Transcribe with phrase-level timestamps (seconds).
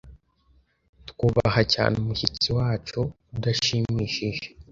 [1.09, 2.99] twubaha cyane umushyitsi wacu
[3.35, 4.45] udashimishije.